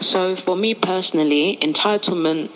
[0.00, 2.50] So, for me personally, entitlement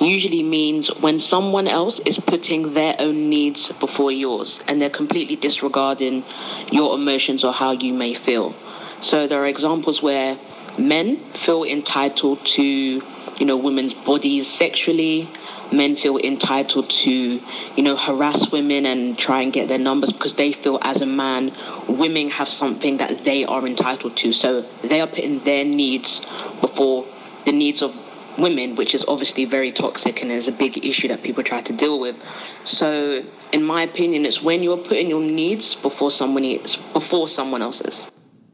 [0.00, 5.36] usually means when someone else is putting their own needs before yours and they're completely
[5.36, 6.24] disregarding
[6.72, 8.52] your emotions or how you may feel.
[9.00, 10.36] So, there are examples where
[10.76, 15.30] men feel entitled to, you know, women's bodies sexually.
[15.72, 20.34] Men feel entitled to, you know, harass women and try and get their numbers because
[20.34, 21.52] they feel as a man,
[21.88, 24.32] women have something that they are entitled to.
[24.32, 26.20] So they are putting their needs
[26.60, 27.06] before
[27.46, 27.98] the needs of
[28.38, 31.72] women, which is obviously very toxic and is a big issue that people try to
[31.72, 32.16] deal with.
[32.64, 36.58] So, in my opinion, it's when you're putting your needs before someone
[36.92, 38.06] before someone else's.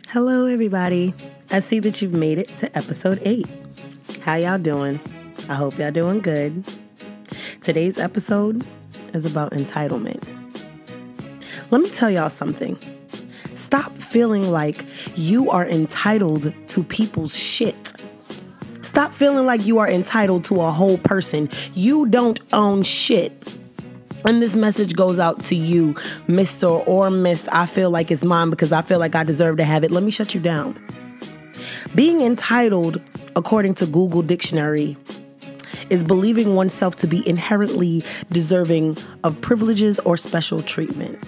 [0.09, 1.15] Hello, everybody.
[1.51, 3.47] I see that you've made it to episode eight.
[4.23, 5.01] How y'all doing?
[5.49, 6.65] I hope y'all doing good.
[7.69, 8.67] Today's episode
[9.13, 10.27] is about entitlement.
[11.71, 12.79] Let me tell y'all something.
[13.57, 14.87] Stop feeling like
[15.17, 17.93] you are entitled to people's shit.
[18.81, 21.51] Stop feeling like you are entitled to a whole person.
[21.75, 23.33] You don't own shit.
[24.25, 25.93] And this message goes out to you,
[26.27, 26.83] Mr.
[26.89, 27.49] or Miss.
[27.49, 29.91] I feel like it's mine because I feel like I deserve to have it.
[29.91, 30.75] Let me shut you down.
[31.95, 33.03] Being entitled,
[33.37, 34.97] according to Google Dictionary,
[35.91, 41.19] is believing oneself to be inherently deserving of privileges or special treatment.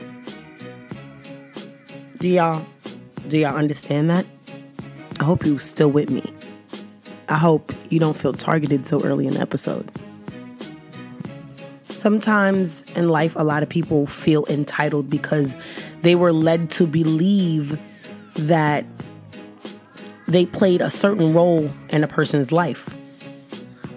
[2.18, 2.64] Do y'all
[3.28, 4.26] do y'all understand that?
[5.20, 6.22] I hope you're still with me.
[7.28, 9.90] I hope you don't feel targeted so early in the episode.
[11.88, 15.54] Sometimes in life a lot of people feel entitled because
[16.00, 17.78] they were led to believe
[18.34, 18.84] that
[20.26, 22.96] they played a certain role in a person's life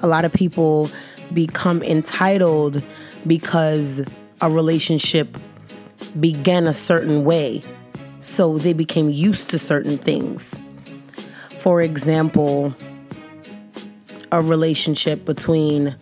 [0.04, 0.90] a lot of people
[1.34, 2.84] become entitled
[3.26, 4.06] because
[4.42, 5.38] a relationship
[6.20, 7.64] began a certain way.
[8.20, 10.60] So they became used to certain things.
[11.60, 12.76] For example,
[14.32, 15.96] a relationship between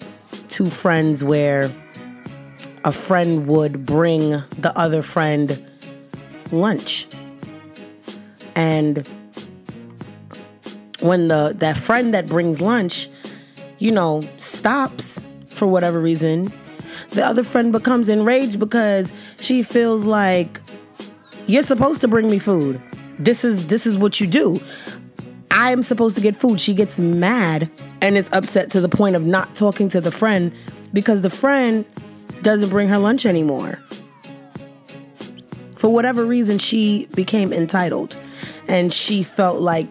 [0.48, 1.72] two friends where
[2.84, 5.64] a friend would bring the other friend
[6.52, 7.08] lunch.
[8.56, 9.08] And
[11.02, 13.08] when the that friend that brings lunch
[13.82, 15.20] you know, stops
[15.50, 16.54] for whatever reason,
[17.10, 19.12] the other friend becomes enraged because
[19.42, 20.62] she feels like
[21.48, 22.82] you're supposed to bring me food.
[23.18, 24.60] This is this is what you do.
[25.50, 26.60] I am supposed to get food.
[26.60, 27.72] She gets mad
[28.02, 30.54] and is upset to the point of not talking to the friend
[30.94, 31.84] because the friend
[32.44, 33.80] doesn't bring her lunch anymore.
[35.76, 38.16] For whatever reason, she became entitled
[38.68, 39.88] and she felt like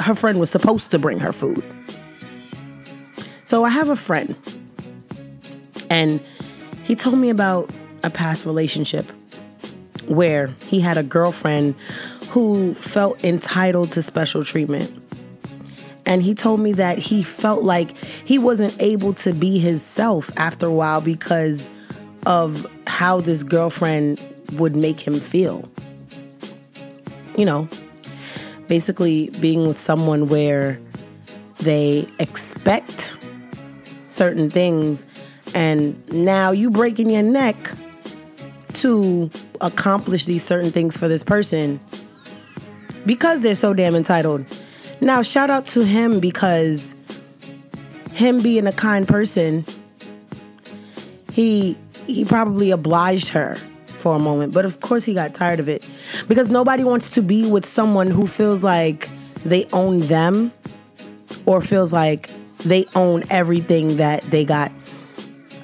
[0.00, 1.64] her friend was supposed to bring her food.
[3.44, 4.34] So I have a friend,
[5.90, 6.20] and
[6.82, 7.70] he told me about
[8.02, 9.04] a past relationship
[10.08, 11.74] where he had a girlfriend
[12.30, 14.92] who felt entitled to special treatment.
[16.06, 20.66] And he told me that he felt like he wasn't able to be himself after
[20.66, 21.70] a while because
[22.26, 25.68] of how this girlfriend would make him feel.
[27.36, 27.68] You know,
[28.68, 30.78] basically being with someone where
[31.60, 32.93] they expect
[34.14, 35.04] certain things
[35.54, 37.56] and now you breaking your neck
[38.72, 39.30] to
[39.60, 41.80] accomplish these certain things for this person
[43.06, 44.44] because they're so damn entitled.
[45.00, 46.94] Now, shout out to him because
[48.12, 49.64] him being a kind person,
[51.32, 51.76] he
[52.06, 55.88] he probably obliged her for a moment, but of course he got tired of it
[56.28, 59.08] because nobody wants to be with someone who feels like
[59.44, 60.52] they own them
[61.46, 62.30] or feels like
[62.64, 64.72] they own everything that they got.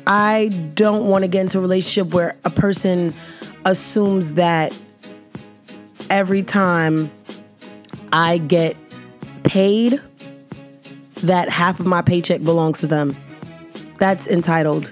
[0.06, 3.12] I don't want to get into a relationship where a person
[3.64, 4.78] assumes that
[6.08, 7.10] every time
[8.12, 8.76] I get
[9.44, 10.00] paid,
[11.18, 13.14] that half of my paycheck belongs to them.
[13.98, 14.90] That's entitled.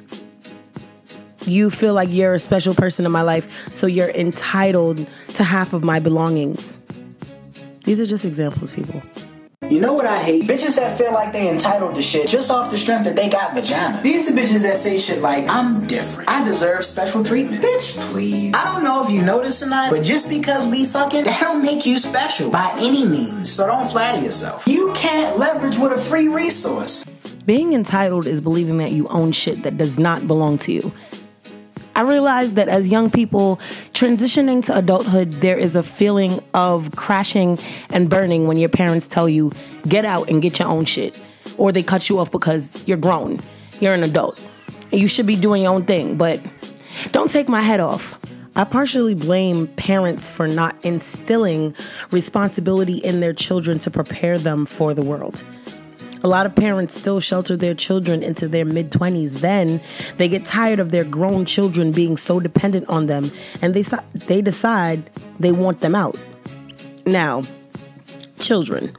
[1.45, 4.99] You feel like you're a special person in my life, so you're entitled
[5.35, 6.79] to half of my belongings.
[7.85, 9.03] These are just examples, people.
[9.71, 10.45] You know what I hate?
[10.45, 13.53] Bitches that feel like they entitled to shit just off the strength that they got
[13.53, 14.01] vagina.
[14.03, 16.31] These are bitches that say shit like, I'm different.
[16.31, 17.63] I deserve special treatment.
[17.63, 18.55] Bitch, please.
[18.55, 21.63] I don't know if you notice or not, but just because we fucking, that don't
[21.63, 23.53] make you special by any means.
[23.53, 24.67] So don't flatter yourself.
[24.67, 27.05] You can't leverage with a free resource.
[27.45, 30.93] Being entitled is believing that you own shit that does not belong to you.
[31.99, 33.57] I realized that as young people
[33.93, 37.59] transitioning to adulthood, there is a feeling of crashing
[37.91, 39.51] and burning when your parents tell you,
[39.89, 41.21] get out and get your own shit.
[41.57, 43.41] Or they cut you off because you're grown,
[43.81, 44.49] you're an adult,
[44.93, 46.17] and you should be doing your own thing.
[46.17, 46.41] But
[47.11, 48.17] don't take my head off.
[48.55, 51.75] I partially blame parents for not instilling
[52.13, 55.43] responsibility in their children to prepare them for the world.
[56.25, 59.41] A lot of parents still shelter their children into their mid 20s.
[59.41, 59.81] Then
[60.17, 63.31] they get tired of their grown children being so dependent on them
[63.63, 63.83] and they,
[64.27, 66.23] they decide they want them out.
[67.07, 67.43] Now,
[68.39, 68.97] children,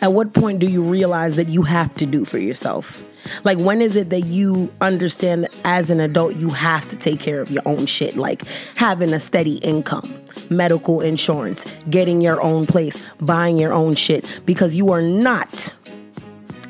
[0.00, 3.04] at what point do you realize that you have to do for yourself?
[3.44, 7.20] Like, when is it that you understand that as an adult, you have to take
[7.20, 8.16] care of your own shit?
[8.16, 8.42] Like,
[8.76, 10.10] having a steady income,
[10.50, 15.71] medical insurance, getting your own place, buying your own shit, because you are not,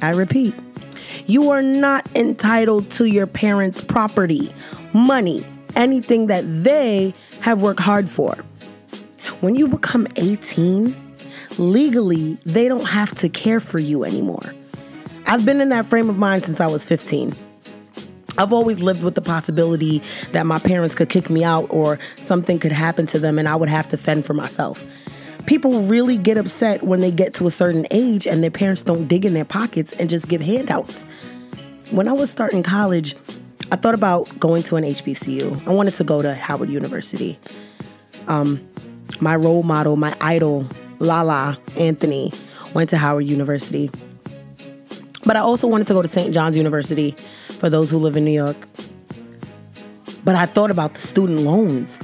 [0.03, 0.55] I repeat,
[1.27, 4.53] you are not entitled to your parents' property,
[4.93, 5.45] money,
[5.77, 8.35] anything that they have worked hard for.
[9.41, 10.95] When you become 18,
[11.59, 14.55] legally, they don't have to care for you anymore.
[15.27, 17.33] I've been in that frame of mind since I was 15.
[18.39, 19.99] I've always lived with the possibility
[20.33, 23.57] that my parents could kick me out or something could happen to them and I
[23.57, 24.83] would have to fend for myself.
[25.47, 29.09] People really get upset when they get to a certain age and their parents don't
[29.09, 31.05] dig in their pockets and just give handouts.
[31.91, 33.15] When I was starting college,
[33.71, 35.67] I thought about going to an HBCU.
[35.67, 37.39] I wanted to go to Howard University.
[38.29, 38.61] Um,
[39.21, 40.67] my role model, my idol,
[40.99, 42.33] Lala Anthony,
[42.75, 43.91] went to Howard University.
[45.25, 46.35] But I also wanted to go to St.
[46.35, 47.13] John's University
[47.59, 48.57] for those who live in New York.
[50.25, 51.99] But I thought about the student loans,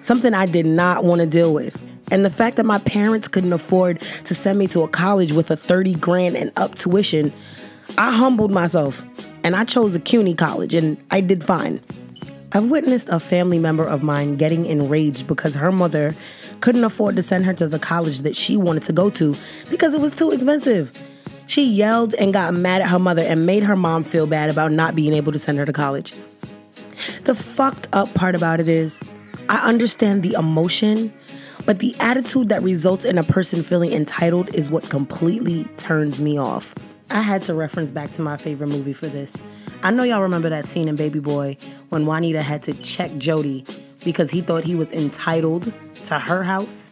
[0.00, 1.89] something I did not want to deal with.
[2.10, 5.50] And the fact that my parents couldn't afford to send me to a college with
[5.50, 7.32] a 30 grand and up tuition,
[7.98, 9.04] I humbled myself
[9.44, 11.80] and I chose a CUNY college and I did fine.
[12.52, 16.14] I've witnessed a family member of mine getting enraged because her mother
[16.60, 19.36] couldn't afford to send her to the college that she wanted to go to
[19.70, 20.92] because it was too expensive.
[21.46, 24.72] She yelled and got mad at her mother and made her mom feel bad about
[24.72, 26.12] not being able to send her to college.
[27.24, 29.00] The fucked up part about it is,
[29.48, 31.12] I understand the emotion,
[31.70, 36.36] but the attitude that results in a person feeling entitled is what completely turns me
[36.36, 36.74] off.
[37.10, 39.40] I had to reference back to my favorite movie for this.
[39.84, 41.56] I know y'all remember that scene in Baby Boy
[41.90, 43.64] when Juanita had to check Jody
[44.04, 45.72] because he thought he was entitled
[46.06, 46.90] to her house.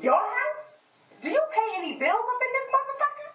[0.00, 0.62] Your house?
[1.20, 3.30] Do you pay any bills up in this motherfucker?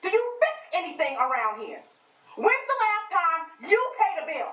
[0.00, 1.82] Do you fix anything around here?
[2.36, 4.52] When's the last time you paid a bill?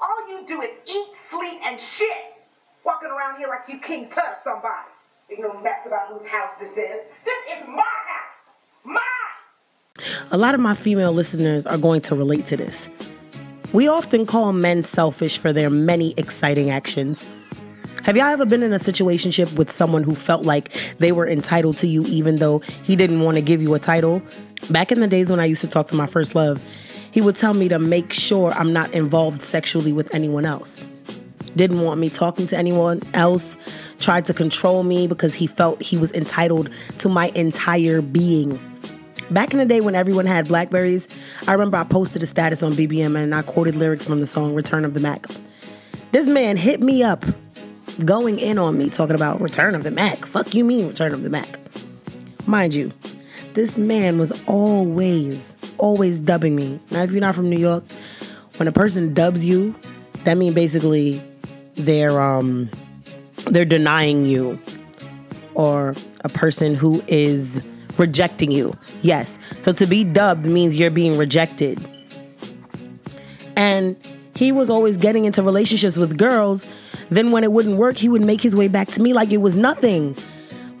[0.00, 2.36] All you do is eat, sleep, and shit.
[2.84, 4.92] Walking around here like you King Tut or somebody.
[5.30, 7.00] Ain't no mess about whose house this is.
[7.24, 8.54] This is my house.
[8.84, 9.00] My.
[10.30, 12.88] A lot of my female listeners are going to relate to this.
[13.72, 17.30] We often call men selfish for their many exciting actions.
[18.04, 21.76] Have y'all ever been in a situationship with someone who felt like they were entitled
[21.78, 24.22] to you even though he didn't want to give you a title?
[24.70, 26.64] Back in the days when I used to talk to my first love,
[27.12, 30.87] he would tell me to make sure I'm not involved sexually with anyone else.
[31.58, 33.56] Didn't want me talking to anyone else,
[33.98, 38.60] tried to control me because he felt he was entitled to my entire being.
[39.32, 41.08] Back in the day when everyone had Blackberries,
[41.48, 44.54] I remember I posted a status on BBM and I quoted lyrics from the song
[44.54, 45.26] Return of the Mack.
[46.12, 47.24] This man hit me up
[48.04, 50.18] going in on me talking about Return of the Mack.
[50.18, 51.58] Fuck you mean Return of the Mack.
[52.46, 52.92] Mind you,
[53.54, 56.78] this man was always, always dubbing me.
[56.92, 57.82] Now, if you're not from New York,
[58.58, 59.74] when a person dubs you,
[60.22, 61.20] that means basically
[61.78, 62.70] they're um
[63.46, 64.58] they're denying you
[65.54, 68.74] or a person who is rejecting you.
[69.02, 69.38] Yes.
[69.60, 71.78] So to be dubbed means you're being rejected.
[73.56, 73.96] And
[74.36, 76.70] he was always getting into relationships with girls
[77.10, 79.38] then, when it wouldn't work, he would make his way back to me like it
[79.38, 80.16] was nothing.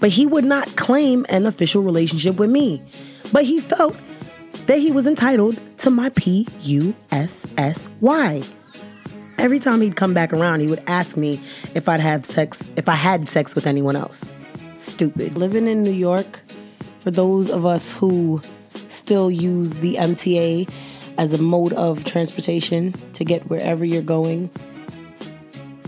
[0.00, 2.82] But he would not claim an official relationship with me.
[3.32, 3.98] But he felt
[4.66, 8.42] that he was entitled to my P U S S Y.
[9.38, 11.34] Every time he'd come back around, he would ask me
[11.74, 14.32] if I'd have sex, if I had sex with anyone else.
[14.74, 15.38] Stupid.
[15.38, 16.40] Living in New York,
[16.98, 18.42] for those of us who
[18.88, 20.68] still use the MTA
[21.18, 24.50] as a mode of transportation to get wherever you're going,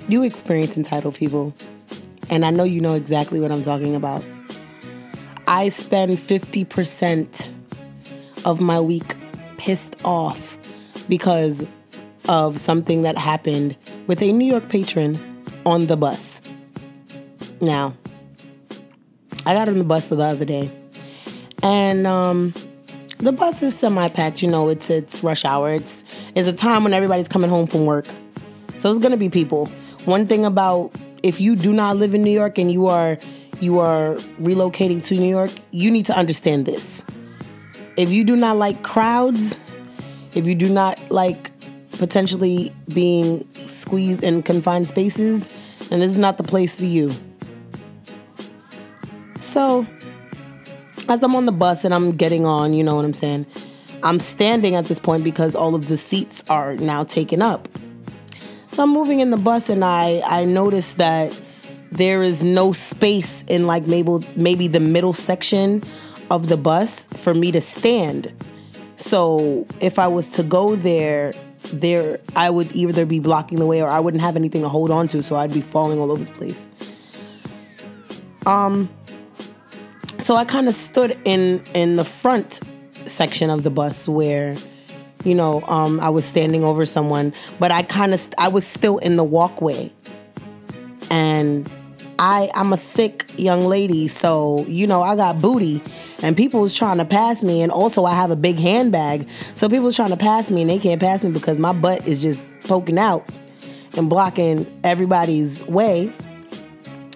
[0.08, 1.52] you experience entitled people,
[2.30, 4.24] and I know you know exactly what I'm talking about.
[5.48, 7.52] I spend 50%
[8.44, 9.16] of my week
[9.56, 10.56] pissed off
[11.08, 11.66] because
[12.30, 15.18] of something that happened with a New York patron
[15.66, 16.40] on the bus.
[17.60, 17.92] Now,
[19.44, 20.70] I got on the bus the other day,
[21.62, 22.54] and um,
[23.18, 24.42] the bus is semi-packed.
[24.42, 25.70] You know, it's it's rush hour.
[25.74, 26.04] It's
[26.36, 28.06] it's a time when everybody's coming home from work,
[28.76, 29.66] so it's gonna be people.
[30.06, 33.18] One thing about if you do not live in New York and you are
[33.60, 37.02] you are relocating to New York, you need to understand this.
[38.00, 39.58] if you do not like crowds,
[40.34, 41.50] if you do not like
[41.92, 45.48] potentially being squeezed in confined spaces,
[45.90, 47.12] and this is not the place for you.
[49.40, 49.86] So,
[51.08, 53.46] as I'm on the bus and I'm getting on, you know what I'm saying?
[54.02, 57.68] I'm standing at this point because all of the seats are now taken up.
[58.70, 61.38] So I'm moving in the bus and I I notice that
[61.90, 65.82] there is no space in like maybe maybe the middle section
[66.30, 68.32] of the bus for me to stand.
[68.96, 71.32] So if I was to go there,
[71.72, 74.90] there I would either be blocking the way or I wouldn't have anything to hold
[74.90, 76.66] on to, so I'd be falling all over the place.
[78.46, 78.88] Um
[80.18, 82.60] so I kind of stood in in the front
[83.06, 84.56] section of the bus where
[85.24, 88.98] you know um, I was standing over someone, but I kind of I was still
[88.98, 89.92] in the walkway,
[91.10, 91.70] and
[92.20, 95.82] I I'm a thick young lady, so you know I got booty,
[96.22, 99.68] and people was trying to pass me, and also I have a big handbag, so
[99.68, 102.20] people was trying to pass me, and they can't pass me because my butt is
[102.20, 103.26] just poking out
[103.96, 106.12] and blocking everybody's way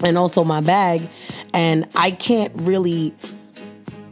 [0.03, 1.09] and also my bag.
[1.53, 3.15] And I can't really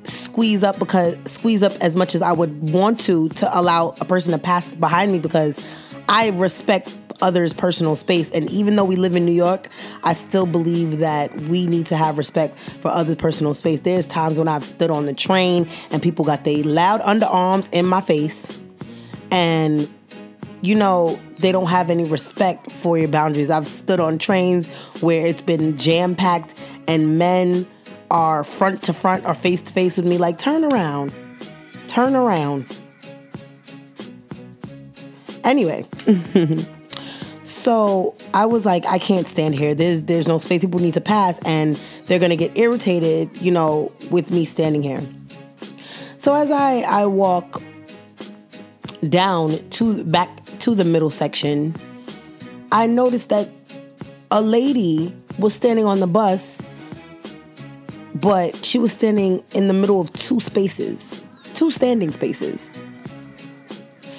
[0.04, 4.04] squeeze up because squeeze up as much as I would want to to allow a
[4.04, 5.56] person to pass behind me because
[6.08, 9.68] I respect others' personal space and even though we live in New York,
[10.02, 13.80] I still believe that we need to have respect for others' personal space.
[13.80, 17.86] There's times when I've stood on the train and people got their loud underarms in
[17.86, 18.60] my face
[19.30, 19.90] and
[20.62, 23.50] you know, they don't have any respect for your boundaries.
[23.50, 24.68] I've stood on trains
[25.02, 27.66] where it's been jam packed and men
[28.10, 31.12] are front to front or face to face with me, like, turn around,
[31.88, 32.66] turn around.
[35.42, 35.84] Anyway.
[37.62, 39.72] so I was like, I can't stand here.
[39.72, 40.62] There's there's no space.
[40.62, 41.76] People need to pass, and
[42.06, 45.00] they're gonna get irritated, you know, with me standing here.
[46.18, 47.62] So as I I walk
[49.08, 51.76] down to back to the middle section,
[52.72, 53.48] I noticed that
[54.32, 56.60] a lady was standing on the bus,
[58.16, 62.72] but she was standing in the middle of two spaces, two standing spaces.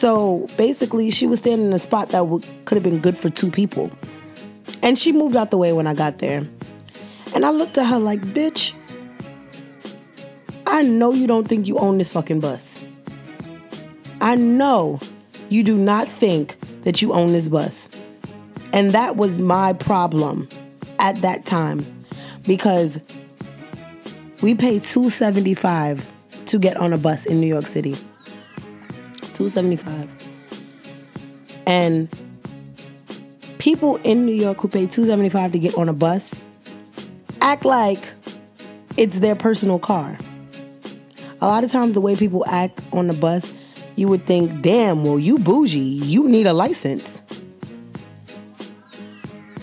[0.03, 3.29] So basically, she was standing in a spot that would, could have been good for
[3.29, 3.89] two people.
[4.81, 6.45] And she moved out the way when I got there.
[7.33, 8.73] And I looked at her like, bitch,
[10.67, 12.85] I know you don't think you own this fucking bus.
[14.19, 14.99] I know
[15.47, 17.89] you do not think that you own this bus.
[18.73, 20.49] And that was my problem
[20.99, 21.81] at that time
[22.45, 23.01] because
[24.41, 26.11] we pay 275
[26.47, 27.95] to get on a bus in New York City.
[29.49, 30.09] 275.
[31.65, 32.09] And
[33.57, 36.43] people in New York who pay 275 to get on a bus
[37.41, 37.99] act like
[38.95, 40.17] it's their personal car.
[41.41, 43.53] A lot of times the way people act on the bus
[43.95, 47.21] you would think, damn, well, you bougie, you need a license.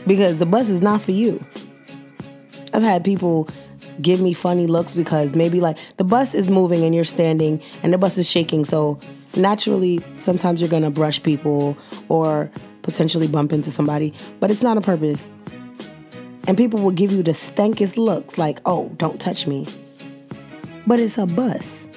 [0.06, 1.44] Because the bus is not for you.
[2.72, 3.48] I've had people
[4.00, 7.92] give me funny looks because maybe like the bus is moving and you're standing and
[7.92, 8.64] the bus is shaking.
[8.64, 9.00] So
[9.36, 11.76] naturally, sometimes you're gonna brush people
[12.08, 12.50] or
[12.82, 15.30] potentially bump into somebody, but it's not a purpose.
[16.48, 19.66] And people will give you the stankest looks like, oh, don't touch me.
[20.86, 21.88] But it's a bus.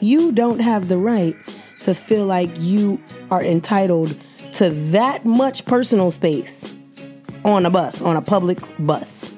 [0.00, 1.36] You don't have the right
[1.80, 4.18] to feel like you are entitled
[4.54, 6.76] to that much personal space
[7.44, 9.34] on a bus, on a public bus.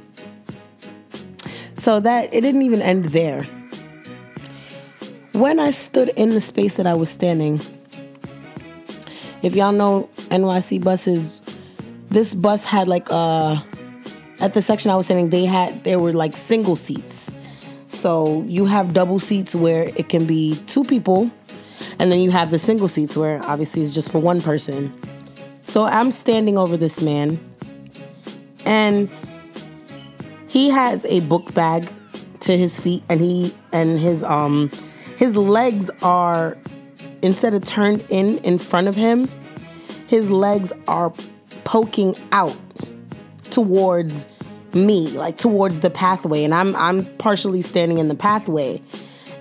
[1.76, 3.46] So that it didn't even end there.
[5.36, 7.60] When I stood in the space that I was standing,
[9.42, 11.30] if y'all know NYC buses,
[12.08, 13.60] this bus had like uh
[14.40, 17.30] at the section I was standing, they had there were like single seats.
[17.88, 21.30] So you have double seats where it can be two people,
[21.98, 24.90] and then you have the single seats where obviously it's just for one person.
[25.64, 27.38] So I'm standing over this man,
[28.64, 29.12] and
[30.48, 31.86] he has a book bag
[32.40, 34.70] to his feet, and he and his um
[35.16, 36.56] his legs are
[37.22, 39.28] instead of turned in in front of him,
[40.06, 41.10] his legs are
[41.64, 42.56] poking out
[43.50, 44.24] towards
[44.74, 48.80] me, like towards the pathway, and I'm I'm partially standing in the pathway,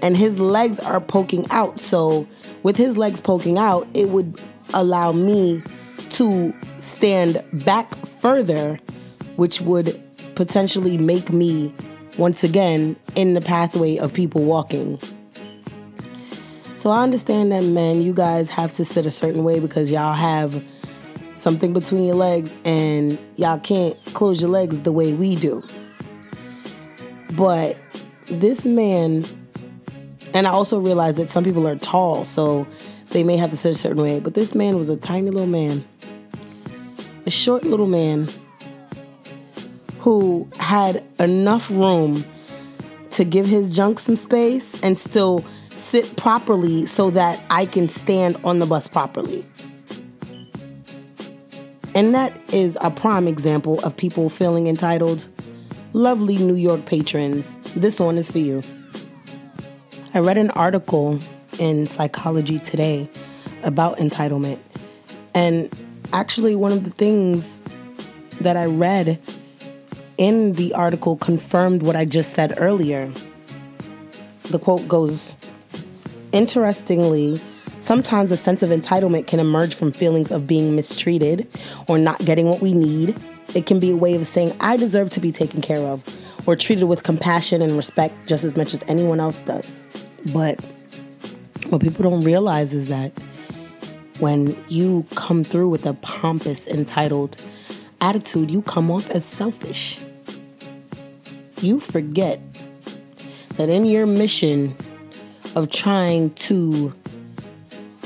[0.01, 1.79] and his legs are poking out.
[1.79, 2.27] So
[2.63, 4.41] with his legs poking out, it would
[4.73, 5.61] allow me
[6.11, 8.79] to stand back further,
[9.35, 10.01] which would
[10.35, 11.73] potentially make me
[12.17, 14.99] once again in the pathway of people walking.
[16.85, 20.13] So I understand that, men, you guys have to sit a certain way because y'all
[20.13, 20.63] have
[21.35, 25.63] something between your legs and y'all can't close your legs the way we do.
[27.35, 27.75] But
[28.27, 29.25] this man
[30.35, 32.67] And I also realized that some people are tall, so
[33.11, 34.19] they may have to sit a certain way.
[34.19, 35.83] But this man was a tiny little man,
[37.25, 38.27] a short little man
[39.99, 42.25] who had enough room
[43.11, 45.43] to give his junk some space and still
[45.75, 49.45] sit properly so that I can stand on the bus properly.
[51.93, 55.25] And that is a prime example of people feeling entitled.
[55.93, 58.61] Lovely New York patrons, this one is for you.
[60.13, 61.19] I read an article
[61.57, 63.09] in Psychology Today
[63.63, 64.59] about entitlement.
[65.33, 65.69] And
[66.11, 67.61] actually, one of the things
[68.41, 69.19] that I read
[70.17, 73.11] in the article confirmed what I just said earlier.
[74.49, 75.35] The quote goes
[76.31, 77.37] Interestingly,
[77.79, 81.47] sometimes a sense of entitlement can emerge from feelings of being mistreated
[81.87, 83.15] or not getting what we need.
[83.53, 86.03] It can be a way of saying, I deserve to be taken care of
[86.47, 89.81] or treated with compassion and respect just as much as anyone else does.
[90.33, 90.59] But
[91.69, 93.11] what people don't realize is that
[94.19, 97.37] when you come through with a pompous, entitled
[98.01, 100.03] attitude, you come off as selfish.
[101.61, 102.41] You forget
[103.55, 104.75] that in your mission
[105.55, 106.93] of trying to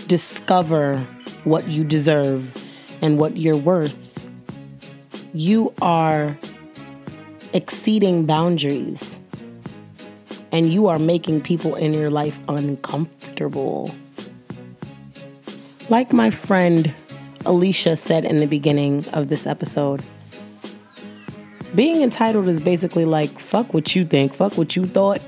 [0.08, 0.98] discover
[1.44, 2.56] what you deserve
[3.02, 4.30] and what you're worth,
[5.34, 6.38] you are
[7.54, 9.20] exceeding boundaries
[10.52, 13.90] and you are making people in your life uncomfortable.
[15.90, 16.94] Like my friend
[17.46, 20.04] Alicia said in the beginning of this episode,
[21.76, 25.26] being entitled is basically like, fuck what you think, fuck what you thought,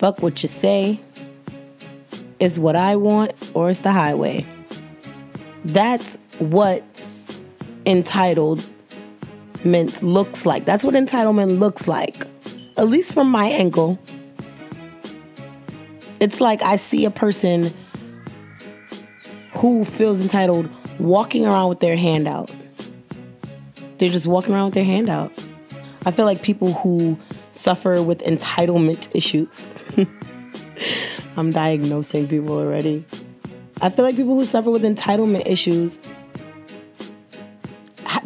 [0.00, 1.00] fuck what you say,
[2.40, 4.44] is what I want, or it's the highway.
[5.64, 6.82] That's what
[7.84, 8.68] entitlement
[10.02, 10.64] looks like.
[10.64, 12.26] That's what entitlement looks like
[12.80, 13.98] at least from my angle,
[16.18, 17.74] it's like I see a person
[19.52, 22.54] who feels entitled walking around with their hand out.
[23.98, 25.30] They're just walking around with their hand out.
[26.06, 27.18] I feel like people who
[27.52, 29.68] suffer with entitlement issues.
[31.36, 33.04] I'm diagnosing people already.
[33.80, 36.00] I feel like people who suffer with entitlement issues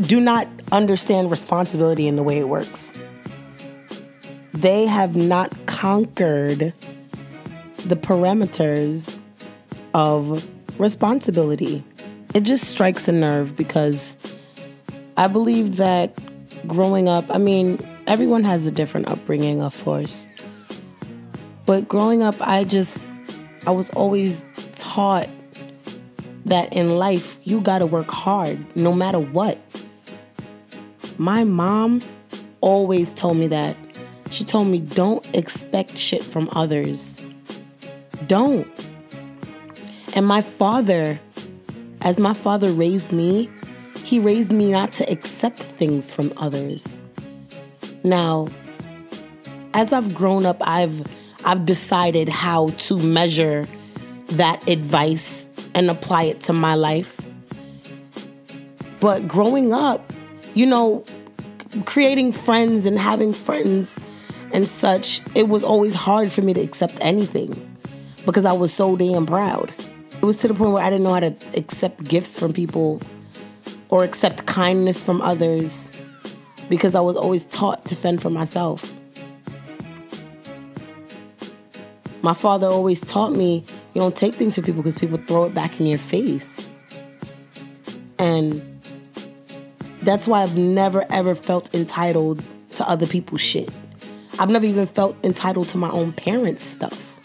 [0.00, 2.90] do not understand responsibility in the way it works
[4.64, 6.72] they have not conquered
[7.84, 9.18] the parameters
[9.92, 10.48] of
[10.80, 11.84] responsibility.
[12.34, 14.16] It just strikes a nerve because
[15.18, 16.16] I believe that
[16.66, 20.26] growing up, I mean, everyone has a different upbringing, of course.
[21.66, 23.10] But growing up, I just,
[23.66, 25.28] I was always taught
[26.44, 29.58] that in life, you gotta work hard no matter what.
[31.16, 32.02] My mom
[32.60, 33.76] always told me that
[34.30, 37.24] she told me, don't expect shit from others.
[38.26, 38.66] Don't.
[40.16, 41.20] And my father,
[42.00, 43.48] as my father raised me,
[44.04, 47.00] he raised me not to accept things from others.
[48.04, 48.48] Now,
[49.72, 51.10] as I've grown up, I've
[51.46, 53.66] I've decided how to measure
[54.28, 57.18] that advice and apply it to my life.
[59.00, 60.12] But growing up,
[60.52, 61.04] you know,
[61.86, 63.98] creating friends and having friends
[64.52, 67.76] and such, it was always hard for me to accept anything
[68.26, 69.72] because I was so damn proud.
[70.12, 73.00] It was to the point where I didn't know how to accept gifts from people
[73.88, 75.90] or accept kindness from others
[76.74, 78.98] because I was always taught to fend for myself.
[82.20, 85.54] My father always taught me you don't take things from people because people throw it
[85.54, 86.68] back in your face.
[88.18, 88.60] And
[90.02, 93.70] that's why I've never ever felt entitled to other people's shit.
[94.40, 97.20] I've never even felt entitled to my own parents' stuff.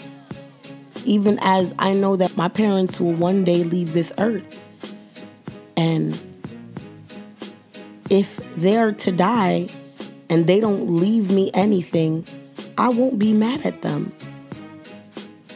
[1.06, 4.64] Even as I know that my parents will one day leave this earth.
[5.76, 6.14] And
[8.10, 9.68] if they're to die
[10.30, 12.26] and they don't leave me anything,
[12.78, 14.14] I won't be mad at them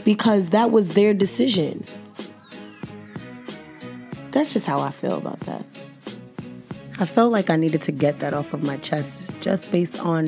[0.04, 1.84] because that was their decision.
[4.32, 5.66] That's just how I feel about that.
[7.00, 10.28] I felt like I needed to get that off of my chest just based on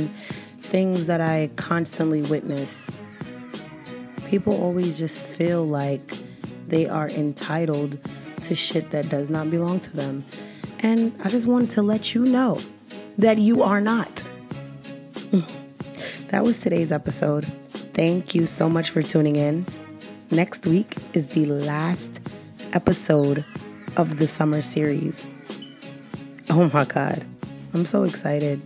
[0.58, 2.90] things that I constantly witness.
[4.28, 6.02] People always just feel like
[6.68, 8.00] they are entitled
[8.44, 10.26] to shit that does not belong to them.
[10.86, 12.62] And I just wanted to let you know
[13.18, 14.18] that you are not.
[16.28, 17.44] that was today's episode.
[17.96, 19.66] Thank you so much for tuning in.
[20.30, 22.22] Next week is the last
[22.74, 23.44] episode
[23.98, 25.28] of the summer series.
[26.52, 27.26] Oh my God,
[27.74, 28.62] I'm so excited.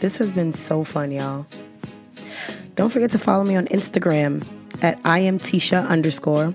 [0.00, 1.46] This has been so fun, y'all.
[2.74, 4.44] Don't forget to follow me on Instagram
[4.82, 6.52] at I am Tisha underscore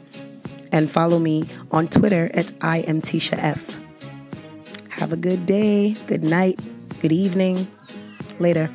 [0.73, 3.79] and follow me on Twitter at I am Tisha F.
[4.97, 6.59] Have a good day, good night,
[7.01, 7.67] good evening.
[8.39, 8.69] Later.